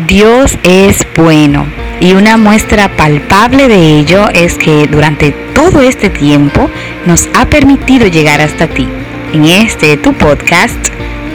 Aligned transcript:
Dios 0.00 0.58
es 0.62 1.06
bueno 1.16 1.64
y 2.00 2.12
una 2.12 2.36
muestra 2.36 2.94
palpable 2.98 3.66
de 3.66 3.98
ello 3.98 4.28
es 4.28 4.58
que 4.58 4.86
durante 4.86 5.30
todo 5.54 5.80
este 5.80 6.10
tiempo 6.10 6.68
nos 7.06 7.26
ha 7.34 7.46
permitido 7.46 8.06
llegar 8.06 8.42
hasta 8.42 8.66
ti. 8.66 8.86
En 9.32 9.46
este 9.46 9.96
tu 9.96 10.12
podcast, 10.12 10.76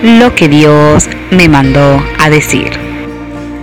lo 0.04 0.36
que 0.36 0.48
Dios 0.48 1.10
me 1.32 1.50
mandó 1.50 2.06
a 2.20 2.30
decir. 2.30 2.70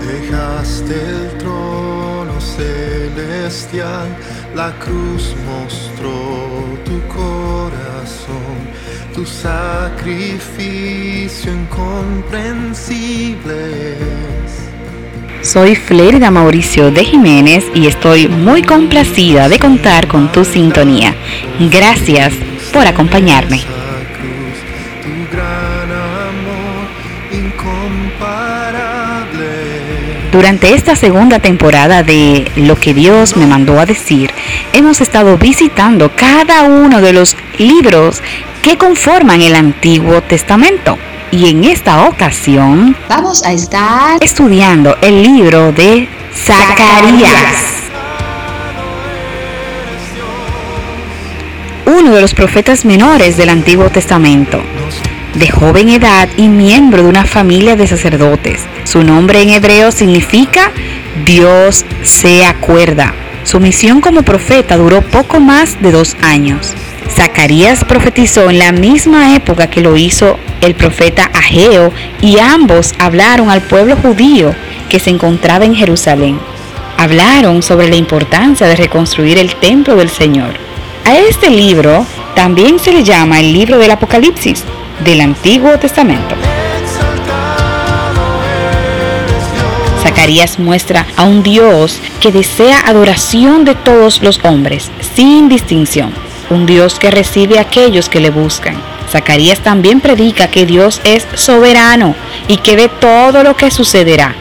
Dejaste 0.04 0.94
el 0.94 1.38
trono 1.38 2.40
celestial, 2.40 4.08
la 4.56 4.72
cruz 4.80 5.36
mostró 5.46 6.76
tu 6.84 7.00
corazón, 7.06 8.66
tu 9.14 9.24
sacrificio 9.24 11.52
incomprensible. 11.52 14.47
Soy 15.42 15.76
Flérida 15.76 16.32
Mauricio 16.32 16.90
de 16.90 17.04
Jiménez 17.04 17.64
y 17.72 17.86
estoy 17.86 18.26
muy 18.28 18.62
complacida 18.62 19.48
de 19.48 19.58
contar 19.58 20.08
con 20.08 20.32
tu 20.32 20.44
sintonía. 20.44 21.14
Gracias 21.70 22.34
por 22.72 22.86
acompañarme. 22.86 23.60
Durante 30.32 30.74
esta 30.74 30.96
segunda 30.96 31.38
temporada 31.38 32.02
de 32.02 32.50
Lo 32.56 32.76
que 32.76 32.92
Dios 32.92 33.36
me 33.36 33.46
mandó 33.46 33.78
a 33.78 33.86
decir, 33.86 34.32
hemos 34.72 35.00
estado 35.00 35.38
visitando 35.38 36.10
cada 36.14 36.64
uno 36.64 37.00
de 37.00 37.12
los 37.12 37.36
libros 37.58 38.22
que 38.62 38.76
conforman 38.76 39.40
el 39.40 39.54
Antiguo 39.54 40.20
Testamento 40.20 40.98
y 41.30 41.50
en 41.50 41.64
esta 41.64 42.06
ocasión 42.06 42.96
vamos 43.08 43.44
a 43.44 43.52
estar 43.52 44.22
estudiando 44.22 44.96
el 45.02 45.22
libro 45.22 45.72
de 45.72 46.08
Zacarías. 46.34 47.82
Uno 51.86 52.14
de 52.14 52.20
los 52.20 52.34
profetas 52.34 52.84
menores 52.84 53.36
del 53.36 53.48
Antiguo 53.48 53.90
Testamento, 53.90 54.60
de 55.34 55.50
joven 55.50 55.90
edad 55.90 56.28
y 56.36 56.48
miembro 56.48 57.02
de 57.02 57.08
una 57.08 57.24
familia 57.24 57.76
de 57.76 57.86
sacerdotes. 57.86 58.62
Su 58.84 59.02
nombre 59.02 59.42
en 59.42 59.50
hebreo 59.50 59.92
significa 59.92 60.72
Dios 61.24 61.84
se 62.02 62.44
acuerda. 62.44 63.14
Su 63.44 63.60
misión 63.60 64.00
como 64.00 64.22
profeta 64.22 64.76
duró 64.76 65.02
poco 65.02 65.40
más 65.40 65.80
de 65.82 65.92
dos 65.92 66.16
años. 66.22 66.74
Zacarías 67.14 67.84
profetizó 67.84 68.50
en 68.50 68.58
la 68.58 68.72
misma 68.72 69.34
época 69.34 69.68
que 69.68 69.80
lo 69.80 69.96
hizo 69.96 70.38
el 70.60 70.74
profeta 70.74 71.30
Ageo 71.34 71.92
y 72.20 72.38
ambos 72.38 72.94
hablaron 72.98 73.50
al 73.50 73.62
pueblo 73.62 73.96
judío 73.96 74.54
que 74.88 74.98
se 74.98 75.10
encontraba 75.10 75.64
en 75.64 75.74
Jerusalén. 75.74 76.38
Hablaron 76.96 77.62
sobre 77.62 77.88
la 77.88 77.96
importancia 77.96 78.66
de 78.66 78.76
reconstruir 78.76 79.38
el 79.38 79.54
templo 79.56 79.96
del 79.96 80.10
Señor. 80.10 80.54
A 81.04 81.16
este 81.16 81.50
libro 81.50 82.04
también 82.34 82.78
se 82.78 82.92
le 82.92 83.04
llama 83.04 83.40
el 83.40 83.52
libro 83.52 83.78
del 83.78 83.90
Apocalipsis 83.90 84.64
del 85.04 85.20
Antiguo 85.20 85.78
Testamento. 85.78 86.34
Zacarías 90.02 90.58
muestra 90.58 91.06
a 91.16 91.24
un 91.24 91.42
Dios 91.42 92.00
que 92.20 92.32
desea 92.32 92.80
adoración 92.86 93.64
de 93.64 93.74
todos 93.74 94.22
los 94.22 94.44
hombres, 94.44 94.90
sin 95.14 95.48
distinción. 95.48 96.12
Un 96.50 96.66
Dios 96.66 96.98
que 96.98 97.10
recibe 97.10 97.58
a 97.58 97.62
aquellos 97.62 98.08
que 98.08 98.20
le 98.20 98.30
buscan. 98.30 98.76
Zacarías 99.10 99.60
también 99.60 100.00
predica 100.00 100.48
que 100.48 100.66
Dios 100.66 101.00
es 101.04 101.26
soberano 101.34 102.14
y 102.46 102.58
que 102.58 102.76
ve 102.76 102.88
todo 102.88 103.42
lo 103.42 103.56
que 103.56 103.70
sucederá. 103.70 104.34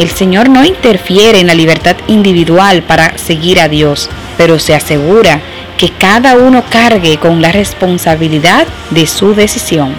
El 0.00 0.10
Señor 0.10 0.48
no 0.48 0.64
interfiere 0.64 1.38
en 1.38 1.46
la 1.46 1.54
libertad 1.54 1.96
individual 2.08 2.82
para 2.82 3.16
seguir 3.16 3.60
a 3.60 3.68
Dios, 3.68 4.10
pero 4.36 4.58
se 4.58 4.74
asegura 4.74 5.40
que 5.78 5.90
cada 5.90 6.36
uno 6.36 6.64
cargue 6.68 7.18
con 7.18 7.40
la 7.40 7.52
responsabilidad 7.52 8.66
de 8.90 9.06
su 9.06 9.34
decisión. 9.34 9.94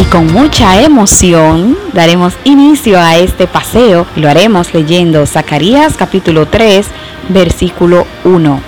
Y 0.00 0.04
con 0.04 0.32
mucha 0.32 0.80
emoción 0.80 1.76
daremos 1.92 2.32
inicio 2.44 2.98
a 2.98 3.18
este 3.18 3.46
paseo. 3.46 4.06
Lo 4.16 4.30
haremos 4.30 4.72
leyendo 4.72 5.26
Zacarías 5.26 5.94
capítulo 5.98 6.48
3, 6.48 6.86
versículo 7.28 8.06
1. 8.24 8.60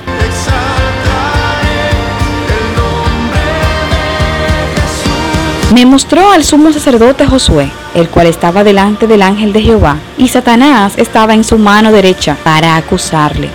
Me 5.74 5.86
mostró 5.86 6.32
al 6.32 6.44
sumo 6.44 6.70
sacerdote 6.70 7.26
Josué, 7.26 7.70
el 7.94 8.10
cual 8.10 8.26
estaba 8.26 8.62
delante 8.62 9.06
del 9.06 9.22
ángel 9.22 9.54
de 9.54 9.62
Jehová, 9.62 9.96
y 10.18 10.28
Satanás 10.28 10.92
estaba 10.98 11.32
en 11.32 11.44
su 11.44 11.56
mano 11.56 11.92
derecha 11.92 12.36
para 12.44 12.76
acusarle. 12.76 13.48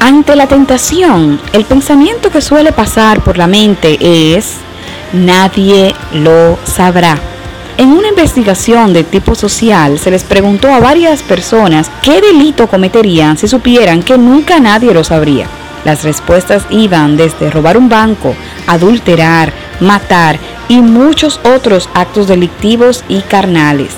Ante 0.00 0.34
la 0.34 0.48
tentación, 0.48 1.40
el 1.52 1.64
pensamiento 1.64 2.30
que 2.30 2.40
suele 2.40 2.72
pasar 2.72 3.20
por 3.20 3.38
la 3.38 3.46
mente 3.46 3.98
es, 4.34 4.56
nadie 5.12 5.94
lo 6.12 6.58
sabrá. 6.64 7.18
En 7.76 7.92
una 7.92 8.08
investigación 8.08 8.92
de 8.92 9.04
tipo 9.04 9.34
social 9.34 9.98
se 9.98 10.10
les 10.10 10.24
preguntó 10.24 10.72
a 10.72 10.80
varias 10.80 11.22
personas 11.22 11.90
qué 12.02 12.20
delito 12.20 12.66
cometerían 12.66 13.38
si 13.38 13.48
supieran 13.48 14.02
que 14.02 14.18
nunca 14.18 14.60
nadie 14.60 14.92
lo 14.92 15.02
sabría. 15.02 15.46
Las 15.84 16.04
respuestas 16.04 16.64
iban 16.68 17.16
desde 17.16 17.50
robar 17.50 17.78
un 17.78 17.88
banco, 17.88 18.34
adulterar, 18.66 19.52
matar 19.80 20.38
y 20.68 20.82
muchos 20.82 21.40
otros 21.42 21.88
actos 21.94 22.28
delictivos 22.28 23.02
y 23.08 23.22
carnales. 23.22 23.92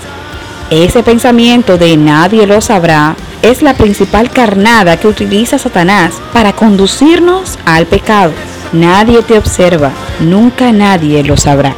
Ese 0.70 1.02
pensamiento 1.02 1.76
de 1.76 1.96
nadie 1.96 2.46
lo 2.46 2.60
sabrá 2.60 3.16
es 3.42 3.62
la 3.62 3.74
principal 3.74 4.30
carnada 4.30 4.96
que 4.96 5.08
utiliza 5.08 5.58
Satanás 5.58 6.14
para 6.32 6.52
conducirnos 6.52 7.58
al 7.64 7.86
pecado. 7.86 8.32
Nadie 8.72 9.22
te 9.22 9.36
observa, 9.36 9.90
nunca 10.20 10.72
nadie 10.72 11.22
lo 11.22 11.36
sabrá. 11.36 11.74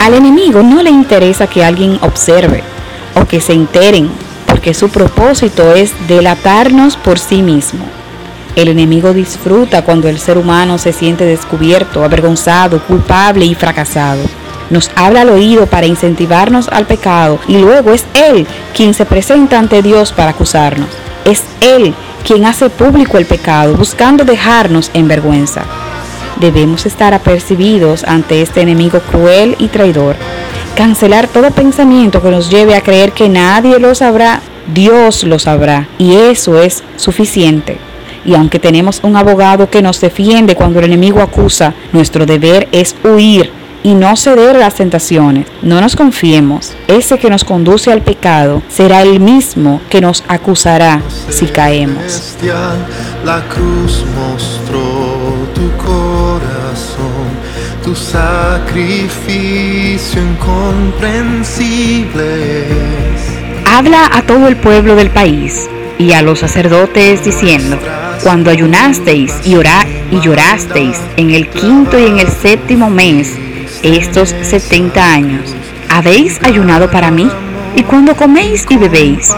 Al 0.00 0.14
enemigo 0.14 0.62
no 0.62 0.82
le 0.82 0.88
interesa 0.88 1.46
que 1.46 1.62
alguien 1.62 1.98
observe 2.00 2.62
o 3.14 3.26
que 3.26 3.42
se 3.42 3.52
enteren, 3.52 4.08
porque 4.46 4.72
su 4.72 4.88
propósito 4.88 5.74
es 5.74 5.92
delatarnos 6.08 6.96
por 6.96 7.18
sí 7.18 7.42
mismo. 7.42 7.84
El 8.56 8.68
enemigo 8.68 9.12
disfruta 9.12 9.82
cuando 9.82 10.08
el 10.08 10.18
ser 10.18 10.38
humano 10.38 10.78
se 10.78 10.94
siente 10.94 11.26
descubierto, 11.26 12.02
avergonzado, 12.02 12.82
culpable 12.82 13.44
y 13.44 13.54
fracasado. 13.54 14.22
Nos 14.70 14.90
habla 14.96 15.20
al 15.20 15.28
oído 15.28 15.66
para 15.66 15.86
incentivarnos 15.86 16.68
al 16.68 16.86
pecado 16.86 17.38
y 17.46 17.58
luego 17.58 17.92
es 17.92 18.06
Él 18.14 18.46
quien 18.74 18.94
se 18.94 19.04
presenta 19.04 19.58
ante 19.58 19.82
Dios 19.82 20.12
para 20.12 20.30
acusarnos. 20.30 20.88
Es 21.26 21.42
Él 21.60 21.94
quien 22.24 22.44
hace 22.44 22.70
público 22.70 23.18
el 23.18 23.26
pecado, 23.26 23.74
buscando 23.74 24.24
dejarnos 24.24 24.90
en 24.94 25.08
vergüenza. 25.08 25.64
Debemos 26.40 26.86
estar 26.86 27.14
apercibidos 27.14 28.04
ante 28.04 28.42
este 28.42 28.60
enemigo 28.60 29.00
cruel 29.00 29.56
y 29.58 29.68
traidor. 29.68 30.16
Cancelar 30.76 31.26
todo 31.26 31.50
pensamiento 31.50 32.22
que 32.22 32.30
nos 32.30 32.50
lleve 32.50 32.76
a 32.76 32.80
creer 32.80 33.12
que 33.12 33.28
nadie 33.28 33.78
lo 33.78 33.94
sabrá, 33.94 34.40
Dios 34.72 35.24
lo 35.24 35.38
sabrá, 35.38 35.88
y 35.98 36.14
eso 36.14 36.60
es 36.60 36.84
suficiente. 36.96 37.78
Y 38.24 38.34
aunque 38.34 38.58
tenemos 38.58 39.00
un 39.02 39.16
abogado 39.16 39.70
que 39.70 39.82
nos 39.82 40.00
defiende 40.00 40.54
cuando 40.54 40.78
el 40.78 40.84
enemigo 40.84 41.20
acusa, 41.20 41.74
nuestro 41.92 42.26
deber 42.26 42.68
es 42.72 42.94
huir 43.02 43.57
y 43.82 43.94
no 43.94 44.16
ceder 44.16 44.56
a 44.56 44.58
las 44.58 44.74
tentaciones. 44.74 45.46
No 45.62 45.80
nos 45.80 45.96
confiemos. 45.96 46.74
Ese 46.86 47.18
que 47.18 47.30
nos 47.30 47.44
conduce 47.44 47.90
al 47.92 48.02
pecado 48.02 48.62
será 48.68 49.02
el 49.02 49.20
mismo 49.20 49.80
que 49.88 50.00
nos 50.00 50.24
acusará 50.28 51.00
si 51.28 51.46
caemos. 51.46 52.36
La 53.24 53.42
cruz 53.48 54.04
mostró 54.16 55.48
tu 55.54 55.70
corazón, 55.76 57.28
tu 57.84 57.94
sacrificio 57.94 60.22
incomprensible. 60.22 62.66
Habla 63.66 64.10
a 64.12 64.22
todo 64.22 64.48
el 64.48 64.56
pueblo 64.56 64.96
del 64.96 65.10
país 65.10 65.68
y 65.98 66.12
a 66.12 66.22
los 66.22 66.38
sacerdotes 66.38 67.24
diciendo, 67.24 67.78
cuando 68.22 68.50
ayunasteis 68.50 69.34
y, 69.44 69.56
orá, 69.56 69.84
y 70.10 70.20
llorasteis 70.20 70.98
en 71.16 71.30
el 71.30 71.48
quinto 71.48 71.98
y 71.98 72.06
en 72.06 72.18
el 72.18 72.28
séptimo 72.28 72.88
mes, 72.88 73.36
estos 73.82 74.34
70 74.42 75.12
años, 75.12 75.54
¿habéis 75.88 76.42
ayunado 76.42 76.90
para 76.90 77.10
mí? 77.10 77.30
Y 77.76 77.82
cuando 77.82 78.16
coméis 78.16 78.66
y 78.68 78.76
bebéis, 78.76 79.30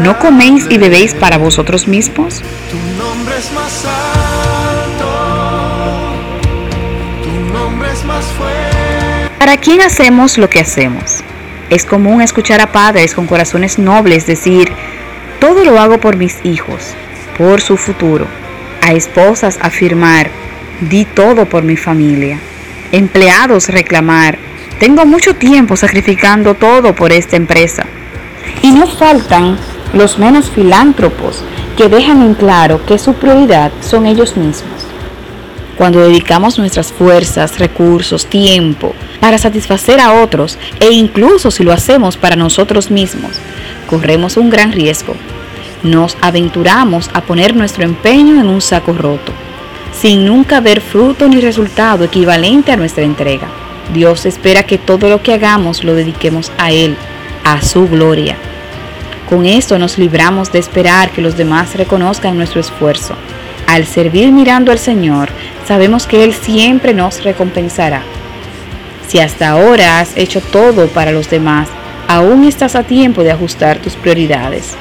¿no 0.00 0.18
coméis 0.18 0.66
y 0.68 0.78
bebéis 0.78 1.14
para 1.14 1.38
vosotros 1.38 1.88
mismos? 1.88 2.42
Tu 2.70 2.76
nombre 3.02 3.38
es 3.38 3.52
más 3.52 3.84
alto, 3.86 5.08
tu 7.22 7.52
nombre 7.52 7.88
es 7.92 8.04
más 8.04 8.24
fuerte. 8.26 9.30
¿Para 9.38 9.56
quién 9.56 9.80
hacemos 9.80 10.38
lo 10.38 10.50
que 10.50 10.60
hacemos? 10.60 11.22
Es 11.70 11.84
común 11.84 12.22
escuchar 12.22 12.60
a 12.60 12.72
padres 12.72 13.14
con 13.14 13.26
corazones 13.26 13.78
nobles 13.78 14.26
decir, 14.26 14.70
todo 15.40 15.64
lo 15.64 15.78
hago 15.78 15.98
por 15.98 16.16
mis 16.16 16.44
hijos, 16.44 16.94
por 17.38 17.60
su 17.60 17.76
futuro. 17.76 18.26
A 18.82 18.92
esposas 18.92 19.58
afirmar, 19.60 20.30
di 20.80 21.04
todo 21.04 21.46
por 21.46 21.62
mi 21.64 21.76
familia. 21.76 22.40
Empleados 22.96 23.68
reclamar, 23.68 24.38
tengo 24.80 25.04
mucho 25.04 25.36
tiempo 25.36 25.76
sacrificando 25.76 26.54
todo 26.54 26.94
por 26.94 27.12
esta 27.12 27.36
empresa. 27.36 27.84
Y 28.62 28.70
no 28.70 28.86
faltan 28.86 29.58
los 29.92 30.18
menos 30.18 30.48
filántropos 30.48 31.44
que 31.76 31.90
dejan 31.90 32.22
en 32.22 32.32
claro 32.32 32.86
que 32.86 32.98
su 32.98 33.12
prioridad 33.12 33.70
son 33.82 34.06
ellos 34.06 34.38
mismos. 34.38 34.86
Cuando 35.76 36.00
dedicamos 36.00 36.58
nuestras 36.58 36.90
fuerzas, 36.90 37.58
recursos, 37.58 38.24
tiempo 38.24 38.94
para 39.20 39.36
satisfacer 39.36 40.00
a 40.00 40.22
otros 40.22 40.56
e 40.80 40.90
incluso 40.90 41.50
si 41.50 41.64
lo 41.64 41.74
hacemos 41.74 42.16
para 42.16 42.34
nosotros 42.34 42.90
mismos, 42.90 43.32
corremos 43.90 44.38
un 44.38 44.48
gran 44.48 44.72
riesgo. 44.72 45.14
Nos 45.82 46.16
aventuramos 46.22 47.10
a 47.12 47.20
poner 47.20 47.56
nuestro 47.56 47.84
empeño 47.84 48.40
en 48.40 48.46
un 48.46 48.62
saco 48.62 48.94
roto, 48.94 49.34
sin 50.00 50.26
nunca 50.26 50.60
ver 50.60 50.80
fruto 50.80 51.28
ni 51.28 51.40
resultado 51.40 52.04
equivalente 52.04 52.72
a 52.72 52.76
nuestra 52.76 53.04
entrega. 53.04 53.48
Dios 53.92 54.26
espera 54.26 54.64
que 54.64 54.78
todo 54.78 55.08
lo 55.08 55.22
que 55.22 55.32
hagamos 55.32 55.84
lo 55.84 55.94
dediquemos 55.94 56.52
a 56.58 56.70
Él, 56.70 56.96
a 57.44 57.62
su 57.62 57.88
gloria. 57.88 58.36
Con 59.28 59.46
esto 59.46 59.78
nos 59.78 59.98
libramos 59.98 60.52
de 60.52 60.58
esperar 60.58 61.10
que 61.10 61.22
los 61.22 61.36
demás 61.36 61.74
reconozcan 61.74 62.36
nuestro 62.36 62.60
esfuerzo. 62.60 63.14
Al 63.66 63.86
servir 63.86 64.30
mirando 64.30 64.70
al 64.70 64.78
Señor, 64.78 65.30
sabemos 65.66 66.06
que 66.06 66.22
Él 66.22 66.34
siempre 66.34 66.94
nos 66.94 67.24
recompensará. 67.24 68.02
Si 69.08 69.18
hasta 69.18 69.50
ahora 69.50 70.00
has 70.00 70.16
hecho 70.16 70.40
todo 70.40 70.88
para 70.88 71.12
los 71.12 71.30
demás, 71.30 71.68
aún 72.06 72.44
estás 72.44 72.76
a 72.76 72.82
tiempo 72.82 73.22
de 73.22 73.32
ajustar 73.32 73.78
tus 73.78 73.94
prioridades. 73.94 74.74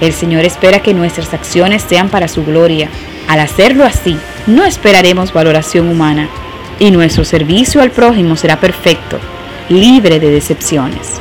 El 0.00 0.12
Señor 0.12 0.44
espera 0.44 0.80
que 0.80 0.94
nuestras 0.94 1.32
acciones 1.34 1.82
sean 1.82 2.08
para 2.08 2.28
su 2.28 2.44
gloria. 2.44 2.88
Al 3.28 3.40
hacerlo 3.40 3.84
así, 3.84 4.18
no 4.46 4.64
esperaremos 4.64 5.32
valoración 5.32 5.88
humana 5.88 6.28
y 6.78 6.90
nuestro 6.90 7.24
servicio 7.24 7.82
al 7.82 7.90
prójimo 7.90 8.36
será 8.36 8.60
perfecto, 8.60 9.18
libre 9.68 10.20
de 10.20 10.30
decepciones. 10.30 11.20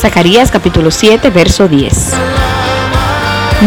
Zacarías 0.00 0.50
capítulo 0.50 0.90
7, 0.90 1.28
verso 1.28 1.68
10. 1.68 2.14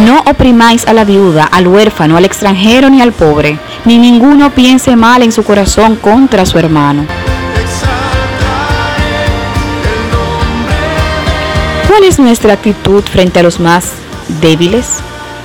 No 0.05 0.21
oprimáis 0.21 0.87
a 0.87 0.93
la 0.93 1.05
viuda, 1.05 1.45
al 1.45 1.67
huérfano, 1.67 2.17
al 2.17 2.25
extranjero 2.25 2.89
ni 2.89 3.01
al 3.01 3.13
pobre, 3.13 3.59
ni 3.85 3.97
ninguno 3.97 4.51
piense 4.51 4.95
mal 4.95 5.21
en 5.21 5.31
su 5.31 5.43
corazón 5.43 5.95
contra 5.95 6.45
su 6.45 6.57
hermano. 6.57 7.05
¿Cuál 11.87 12.03
es 12.05 12.19
nuestra 12.19 12.53
actitud 12.53 13.03
frente 13.03 13.39
a 13.39 13.43
los 13.43 13.59
más 13.59 13.91
débiles? 14.41 14.99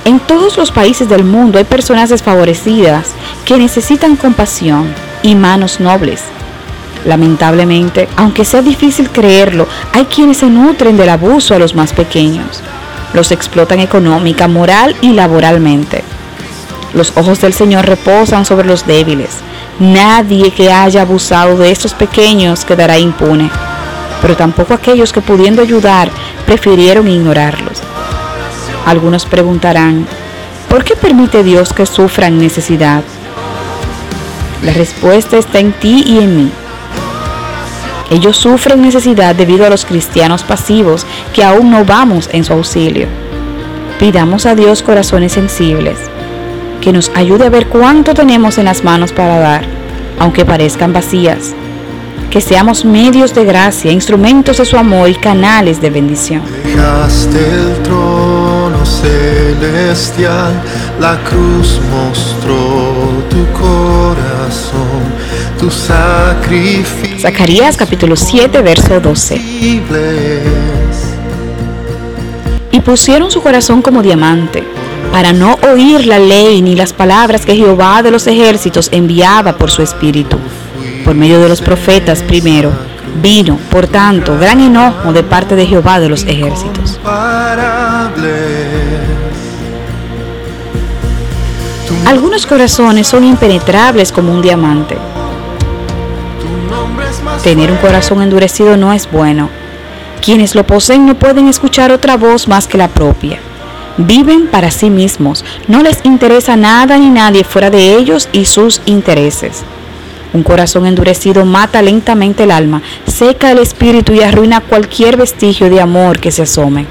En 0.05 0.19
todos 0.19 0.57
los 0.57 0.71
países 0.71 1.07
del 1.07 1.23
mundo 1.23 1.57
hay 1.57 1.65
personas 1.65 2.09
desfavorecidas 2.09 3.13
que 3.45 3.57
necesitan 3.57 4.15
compasión 4.15 4.93
y 5.21 5.35
manos 5.35 5.79
nobles 5.79 6.23
Lamentablemente, 7.05 8.09
aunque 8.17 8.43
sea 8.43 8.61
difícil 8.61 9.09
creerlo, 9.09 9.67
hay 9.93 10.05
quienes 10.05 10.37
se 10.37 10.47
nutren 10.47 10.97
del 10.97 11.09
abuso 11.09 11.55
a 11.55 11.59
los 11.59 11.73
más 11.73 11.93
pequeños. 11.93 12.61
Los 13.13 13.31
explotan 13.31 13.79
económica, 13.79 14.47
moral 14.47 14.95
y 15.01 15.13
laboralmente. 15.13 16.03
Los 16.93 17.13
ojos 17.15 17.39
del 17.41 17.53
Señor 17.53 17.85
reposan 17.85 18.45
sobre 18.45 18.67
los 18.67 18.85
débiles. 18.87 19.29
Nadie 19.79 20.51
que 20.51 20.71
haya 20.71 21.03
abusado 21.03 21.57
de 21.57 21.71
estos 21.71 21.93
pequeños 21.93 22.65
quedará 22.65 22.97
impune, 22.97 23.49
pero 24.21 24.35
tampoco 24.35 24.73
aquellos 24.73 25.13
que 25.13 25.21
pudiendo 25.21 25.61
ayudar 25.61 26.09
prefirieron 26.45 27.07
ignorarlos. 27.07 27.79
Algunos 28.85 29.25
preguntarán, 29.25 30.07
¿por 30.67 30.83
qué 30.83 30.95
permite 30.95 31.43
Dios 31.43 31.73
que 31.73 31.85
sufran 31.85 32.39
necesidad? 32.39 33.03
La 34.63 34.73
respuesta 34.73 35.37
está 35.37 35.59
en 35.59 35.71
ti 35.73 36.03
y 36.05 36.17
en 36.17 36.35
mí. 36.35 36.51
Ellos 38.09 38.37
sufren 38.37 38.81
necesidad 38.81 39.35
debido 39.35 39.65
a 39.65 39.69
los 39.69 39.85
cristianos 39.85 40.43
pasivos 40.43 41.05
que 41.33 41.43
aún 41.43 41.69
no 41.69 41.85
vamos 41.85 42.27
en 42.33 42.43
su 42.43 42.53
auxilio. 42.53 43.07
Pidamos 43.99 44.45
a 44.45 44.55
Dios 44.55 44.81
corazones 44.81 45.33
sensibles, 45.33 45.97
que 46.81 46.93
nos 46.93 47.11
ayude 47.15 47.45
a 47.45 47.49
ver 47.49 47.67
cuánto 47.67 48.13
tenemos 48.13 48.57
en 48.57 48.65
las 48.65 48.83
manos 48.83 49.11
para 49.11 49.39
dar, 49.39 49.63
aunque 50.19 50.45
parezcan 50.45 50.93
vacías. 50.93 51.53
Que 52.29 52.41
seamos 52.41 52.85
medios 52.85 53.33
de 53.33 53.43
gracia, 53.43 53.91
instrumentos 53.91 54.57
de 54.57 54.65
su 54.65 54.77
amor 54.77 55.09
y 55.09 55.15
canales 55.15 55.81
de 55.81 55.89
bendición. 55.89 56.43
Dejaste 56.63 57.39
el 57.39 57.81
trono 57.81 58.85
celestial, 58.85 60.53
la 60.99 61.17
cruz 61.23 61.79
mostró 61.89 63.23
tu 63.29 63.45
corazón, 63.53 65.01
tu 65.59 65.71
sacrificio. 65.71 67.19
Zacarías 67.19 67.75
capítulo 67.75 68.15
7, 68.15 68.61
verso 68.61 68.99
12. 68.99 69.35
Y 72.71 72.79
pusieron 72.81 73.31
su 73.31 73.41
corazón 73.41 73.81
como 73.81 74.03
diamante, 74.03 74.63
para 75.19 75.33
no 75.33 75.59
oír 75.69 76.05
la 76.05 76.17
ley 76.17 76.61
ni 76.61 76.77
las 76.77 76.93
palabras 76.93 77.45
que 77.45 77.53
Jehová 77.53 78.01
de 78.01 78.09
los 78.09 78.25
ejércitos 78.25 78.87
enviaba 78.93 79.57
por 79.57 79.69
su 79.69 79.81
espíritu. 79.81 80.37
Por 81.03 81.13
medio 81.13 81.41
de 81.41 81.49
los 81.49 81.59
profetas 81.59 82.23
primero, 82.23 82.71
vino, 83.21 83.59
por 83.69 83.87
tanto, 83.87 84.37
gran 84.39 84.61
enojo 84.61 85.11
de 85.11 85.23
parte 85.23 85.57
de 85.57 85.65
Jehová 85.65 85.99
de 85.99 86.07
los 86.07 86.23
ejércitos. 86.23 87.01
Algunos 92.05 92.45
corazones 92.45 93.05
son 93.05 93.25
impenetrables 93.25 94.13
como 94.13 94.31
un 94.31 94.41
diamante. 94.41 94.97
Tener 97.43 97.69
un 97.73 97.77
corazón 97.79 98.21
endurecido 98.21 98.77
no 98.77 98.93
es 98.93 99.11
bueno. 99.11 99.49
Quienes 100.23 100.55
lo 100.55 100.65
poseen 100.65 101.05
no 101.05 101.15
pueden 101.15 101.49
escuchar 101.49 101.91
otra 101.91 102.15
voz 102.15 102.47
más 102.47 102.69
que 102.69 102.77
la 102.77 102.87
propia. 102.87 103.41
Viven 104.01 104.47
para 104.47 104.71
sí 104.71 104.89
mismos, 104.89 105.43
no 105.67 105.83
les 105.83 106.05
interesa 106.05 106.55
nada 106.55 106.97
ni 106.97 107.09
nadie 107.09 107.43
fuera 107.43 107.69
de 107.69 107.97
ellos 107.97 108.29
y 108.31 108.45
sus 108.45 108.81
intereses. 108.85 109.63
Un 110.31 110.41
corazón 110.41 110.85
endurecido 110.85 111.43
mata 111.43 111.81
lentamente 111.81 112.43
el 112.43 112.51
alma, 112.51 112.81
seca 113.05 113.51
el 113.51 113.57
espíritu 113.57 114.13
y 114.13 114.21
arruina 114.21 114.61
cualquier 114.61 115.17
vestigio 115.17 115.69
de 115.69 115.81
amor 115.81 116.17
que 116.21 116.31
se 116.31 116.43
asome. 116.43 116.85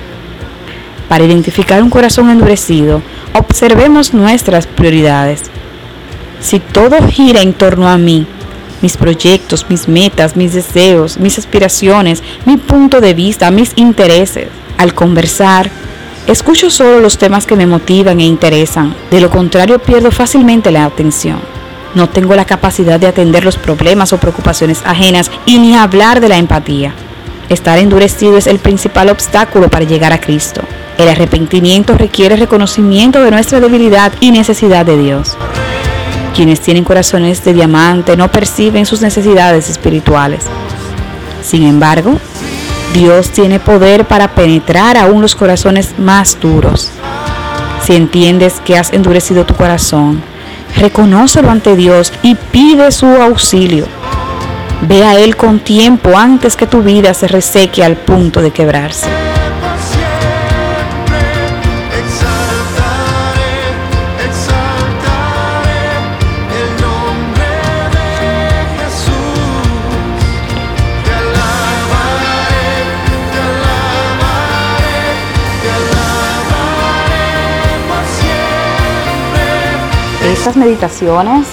Para 1.08 1.24
identificar 1.24 1.82
un 1.82 1.88
corazón 1.88 2.28
endurecido, 2.28 3.00
observemos 3.32 4.12
nuestras 4.12 4.66
prioridades. 4.66 5.44
Si 6.42 6.60
todo 6.60 7.08
gira 7.08 7.40
en 7.40 7.54
torno 7.54 7.88
a 7.88 7.96
mí, 7.96 8.26
mis 8.82 8.98
proyectos, 8.98 9.64
mis 9.70 9.88
metas, 9.88 10.36
mis 10.36 10.52
deseos, 10.52 11.18
mis 11.18 11.38
aspiraciones, 11.38 12.22
mi 12.44 12.58
punto 12.58 13.00
de 13.00 13.14
vista, 13.14 13.50
mis 13.50 13.72
intereses. 13.76 14.48
Al 14.76 14.92
conversar, 14.92 15.70
escucho 16.28 16.70
solo 16.70 17.00
los 17.00 17.18
temas 17.18 17.46
que 17.46 17.56
me 17.56 17.66
motivan 17.66 18.20
e 18.20 18.24
interesan. 18.24 18.94
De 19.10 19.20
lo 19.20 19.30
contrario, 19.30 19.80
pierdo 19.80 20.12
fácilmente 20.12 20.70
la 20.70 20.84
atención. 20.84 21.40
No 21.94 22.08
tengo 22.08 22.36
la 22.36 22.44
capacidad 22.44 23.00
de 23.00 23.08
atender 23.08 23.44
los 23.44 23.56
problemas 23.56 24.12
o 24.12 24.18
preocupaciones 24.18 24.82
ajenas 24.84 25.30
y 25.46 25.58
ni 25.58 25.74
hablar 25.74 26.20
de 26.20 26.28
la 26.28 26.36
empatía. 26.36 26.92
Estar 27.48 27.78
endurecido 27.78 28.36
es 28.36 28.46
el 28.46 28.58
principal 28.58 29.08
obstáculo 29.08 29.70
para 29.70 29.86
llegar 29.86 30.12
a 30.12 30.20
Cristo. 30.20 30.60
El 30.98 31.08
arrepentimiento 31.08 31.96
requiere 31.96 32.36
reconocimiento 32.36 33.22
de 33.22 33.30
nuestra 33.30 33.58
debilidad 33.58 34.12
y 34.20 34.30
necesidad 34.30 34.84
de 34.84 34.98
Dios. 34.98 35.36
Quienes 36.36 36.60
tienen 36.60 36.84
corazones 36.84 37.42
de 37.44 37.54
diamante 37.54 38.16
no 38.16 38.30
perciben 38.30 38.84
sus 38.84 39.00
necesidades 39.00 39.70
espirituales. 39.70 40.44
Sin 41.42 41.62
embargo, 41.62 42.18
Dios 42.94 43.30
tiene 43.30 43.60
poder 43.60 44.06
para 44.06 44.28
penetrar 44.34 44.96
aún 44.96 45.20
los 45.22 45.34
corazones 45.34 45.98
más 45.98 46.38
duros. 46.40 46.90
Si 47.84 47.94
entiendes 47.94 48.60
que 48.64 48.76
has 48.76 48.92
endurecido 48.92 49.46
tu 49.46 49.54
corazón, 49.54 50.22
reconócelo 50.76 51.50
ante 51.50 51.76
Dios 51.76 52.12
y 52.22 52.34
pide 52.34 52.90
su 52.90 53.06
auxilio. 53.06 53.86
Ve 54.82 55.04
a 55.04 55.18
Él 55.18 55.36
con 55.36 55.58
tiempo 55.60 56.16
antes 56.16 56.56
que 56.56 56.66
tu 56.66 56.82
vida 56.82 57.14
se 57.14 57.28
reseque 57.28 57.84
al 57.84 57.96
punto 57.96 58.40
de 58.40 58.50
quebrarse. 58.50 59.27
Meditaciones 80.56 81.48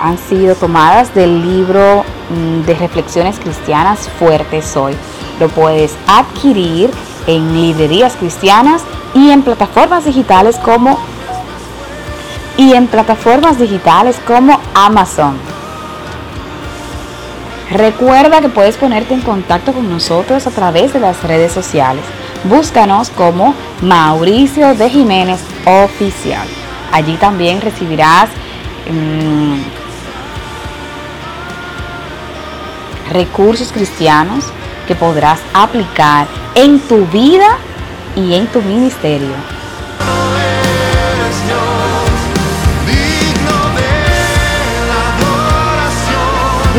han 0.00 0.18
sido 0.18 0.54
tomadas 0.54 1.14
del 1.14 1.42
libro 1.42 2.04
mm, 2.30 2.66
de 2.66 2.74
reflexiones 2.74 3.38
cristianas 3.38 4.08
Fuerte 4.18 4.62
Soy. 4.62 4.94
Lo 5.40 5.48
puedes 5.48 5.94
adquirir 6.06 6.90
en 7.26 7.52
librerías 7.54 8.16
cristianas 8.16 8.82
y 9.14 9.30
en 9.30 9.42
plataformas 9.42 10.04
digitales 10.04 10.56
como 10.58 10.98
y 12.56 12.72
en 12.74 12.86
plataformas 12.86 13.58
digitales 13.58 14.16
como 14.26 14.60
Amazon. 14.74 15.36
Recuerda 17.70 18.40
que 18.40 18.48
puedes 18.48 18.76
ponerte 18.76 19.14
en 19.14 19.22
contacto 19.22 19.72
con 19.72 19.90
nosotros 19.90 20.46
a 20.46 20.50
través 20.50 20.92
de 20.92 21.00
las 21.00 21.22
redes 21.22 21.52
sociales. 21.52 22.04
Búscanos 22.44 23.10
como 23.10 23.54
Mauricio 23.80 24.74
de 24.74 24.90
Jiménez 24.90 25.40
Oficial. 25.66 26.63
Allí 26.94 27.16
también 27.16 27.60
recibirás 27.60 28.28
mm, 28.88 29.56
recursos 33.10 33.72
cristianos 33.72 34.44
que 34.86 34.94
podrás 34.94 35.40
aplicar 35.52 36.28
en 36.54 36.78
tu 36.78 37.04
vida 37.06 37.58
y 38.14 38.34
en 38.34 38.46
tu 38.46 38.62
ministerio. 38.62 39.34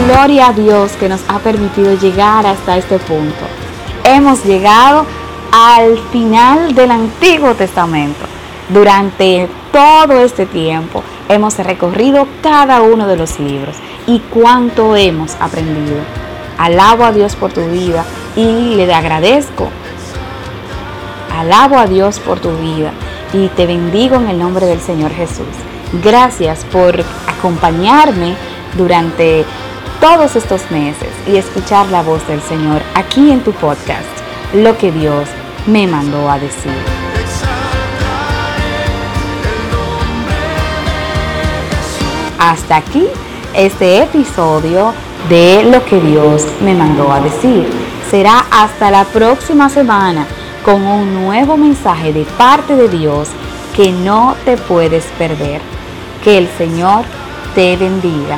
Gloria 0.05 0.47
a 0.47 0.53
Dios 0.53 0.93
que 0.93 1.09
nos 1.09 1.19
ha 1.27 1.39
permitido 1.39 1.93
llegar 1.95 2.47
hasta 2.47 2.77
este 2.77 2.99
punto. 2.99 3.45
Hemos 4.05 4.45
llegado 4.45 5.05
al 5.51 5.99
final 6.13 6.73
del 6.73 6.91
Antiguo 6.91 7.53
Testamento. 7.53 8.24
Durante 8.69 9.47
todo 9.71 10.21
este 10.21 10.47
tiempo 10.47 11.03
hemos 11.29 11.57
recorrido 11.59 12.27
cada 12.41 12.81
uno 12.81 13.05
de 13.05 13.15
los 13.15 13.39
libros 13.39 13.75
y 14.07 14.19
cuánto 14.19 14.95
hemos 14.95 15.35
aprendido. 15.39 15.97
Alabo 16.57 17.05
a 17.05 17.11
Dios 17.11 17.35
por 17.35 17.51
tu 17.51 17.63
vida 17.65 18.03
y 18.35 18.75
le 18.75 18.91
agradezco. 18.91 19.69
Alabo 21.37 21.77
a 21.77 21.85
Dios 21.85 22.19
por 22.19 22.39
tu 22.39 22.57
vida 22.57 22.91
y 23.33 23.49
te 23.49 23.67
bendigo 23.67 24.15
en 24.15 24.29
el 24.29 24.39
nombre 24.39 24.65
del 24.65 24.79
Señor 24.79 25.11
Jesús. 25.11 25.45
Gracias 26.03 26.65
por 26.71 27.03
acompañarme 27.27 28.35
durante 28.75 29.45
todos 30.01 30.35
estos 30.35 30.71
meses 30.71 31.09
y 31.27 31.35
escuchar 31.35 31.87
la 31.87 32.01
voz 32.01 32.27
del 32.27 32.41
Señor 32.41 32.81
aquí 32.95 33.31
en 33.31 33.43
tu 33.43 33.51
podcast, 33.51 34.07
lo 34.53 34.75
que 34.77 34.91
Dios 34.91 35.29
me 35.67 35.85
mandó 35.85 36.29
a 36.29 36.39
decir. 36.39 37.04
Hasta 42.45 42.75
aquí 42.75 43.07
este 43.55 44.03
episodio 44.03 44.93
de 45.29 45.63
lo 45.63 45.83
que 45.83 45.99
Dios 45.99 46.45
me 46.61 46.75
mandó 46.75 47.11
a 47.11 47.19
decir. 47.19 47.67
Será 48.11 48.45
hasta 48.51 48.91
la 48.91 49.03
próxima 49.03 49.67
semana 49.67 50.27
con 50.63 50.83
un 50.83 51.11
nuevo 51.25 51.57
mensaje 51.57 52.13
de 52.13 52.23
parte 52.37 52.75
de 52.75 52.87
Dios 52.87 53.29
que 53.75 53.91
no 53.91 54.35
te 54.45 54.57
puedes 54.57 55.05
perder. 55.17 55.59
Que 56.23 56.37
el 56.37 56.47
Señor 56.55 57.05
te 57.55 57.77
bendiga. 57.77 58.37